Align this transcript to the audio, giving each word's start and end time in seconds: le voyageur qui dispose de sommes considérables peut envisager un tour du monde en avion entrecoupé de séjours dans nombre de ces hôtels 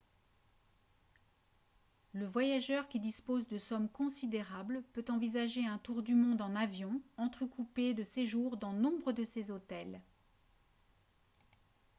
le 2.13 2.25
voyageur 2.25 2.87
qui 2.87 2.99
dispose 2.99 3.47
de 3.47 3.59
sommes 3.59 3.87
considérables 3.87 4.81
peut 4.93 5.05
envisager 5.09 5.63
un 5.67 5.77
tour 5.77 6.01
du 6.01 6.15
monde 6.15 6.41
en 6.41 6.55
avion 6.55 6.99
entrecoupé 7.17 7.93
de 7.93 8.03
séjours 8.03 8.57
dans 8.57 8.73
nombre 8.73 9.11
de 9.11 9.23
ces 9.25 9.51
hôtels 9.51 10.01